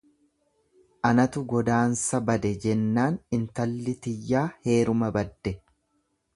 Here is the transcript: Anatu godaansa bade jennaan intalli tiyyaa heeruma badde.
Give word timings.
Anatu 1.09 1.43
godaansa 1.51 2.21
bade 2.31 2.51
jennaan 2.65 3.21
intalli 3.41 3.97
tiyyaa 4.07 4.45
heeruma 4.69 5.15
badde. 5.21 5.59